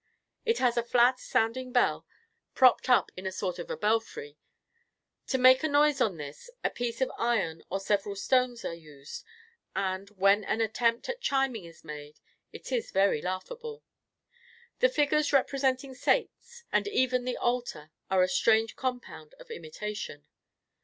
It 0.45 0.57
has 0.57 0.77
a 0.77 0.83
flat 0.83 1.19
sounding 1.19 1.71
bell, 1.71 2.07
propped 2.55 2.89
up 2.89 3.11
in 3.15 3.27
a 3.27 3.31
sort 3.31 3.59
of 3.59 3.69
a 3.69 3.77
belfry. 3.77 4.35
To 5.27 5.37
make 5.37 5.63
a 5.63 5.67
noise 5.67 6.01
on 6.01 6.17
this, 6.17 6.49
a 6.63 6.71
piece 6.71 7.01
of 7.01 7.11
iron, 7.19 7.61
or 7.69 7.79
several 7.79 8.15
stones 8.15 8.65
are 8.65 8.73
used; 8.73 9.23
and, 9.75 10.09
when 10.09 10.43
an 10.43 10.59
attempt 10.59 11.07
at 11.09 11.21
chiming 11.21 11.65
is 11.65 11.83
made, 11.83 12.19
it 12.51 12.71
is 12.71 12.89
very 12.89 13.21
laughable. 13.21 13.83
The 14.79 14.89
figures 14.89 15.31
representing 15.31 15.93
saints, 15.93 16.63
and 16.71 16.87
even 16.87 17.23
the 17.23 17.37
altar, 17.37 17.91
are 18.09 18.23
a 18.23 18.27
strange 18.27 18.75
compound 18.75 19.35
of 19.35 19.51
imitation. 19.51 20.25